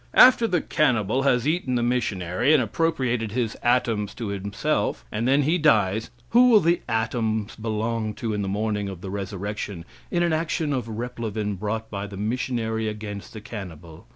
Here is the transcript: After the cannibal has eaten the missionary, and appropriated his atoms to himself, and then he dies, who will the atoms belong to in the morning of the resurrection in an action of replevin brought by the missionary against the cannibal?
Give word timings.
After 0.15 0.47
the 0.47 0.61
cannibal 0.61 1.21
has 1.21 1.47
eaten 1.47 1.75
the 1.75 1.83
missionary, 1.83 2.55
and 2.55 2.63
appropriated 2.63 3.33
his 3.33 3.55
atoms 3.61 4.15
to 4.15 4.29
himself, 4.29 5.05
and 5.11 5.27
then 5.27 5.43
he 5.43 5.59
dies, 5.59 6.09
who 6.29 6.49
will 6.49 6.59
the 6.59 6.81
atoms 6.89 7.55
belong 7.55 8.15
to 8.15 8.33
in 8.33 8.41
the 8.41 8.47
morning 8.47 8.89
of 8.89 9.01
the 9.01 9.11
resurrection 9.11 9.85
in 10.09 10.23
an 10.23 10.33
action 10.33 10.73
of 10.73 10.87
replevin 10.89 11.53
brought 11.53 11.91
by 11.91 12.07
the 12.07 12.17
missionary 12.17 12.87
against 12.87 13.33
the 13.33 13.41
cannibal? 13.41 14.07